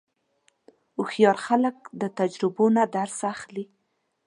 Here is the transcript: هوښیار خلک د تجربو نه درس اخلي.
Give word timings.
هوښیار 0.95 1.37
خلک 1.45 1.77
د 2.01 2.03
تجربو 2.19 2.65
نه 2.77 2.83
درس 2.95 3.17
اخلي. 3.33 3.65